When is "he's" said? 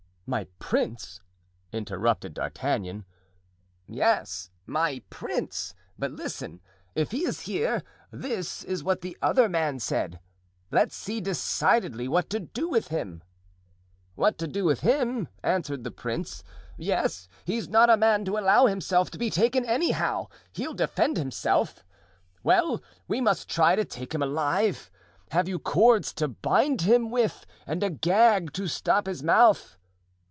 17.43-17.67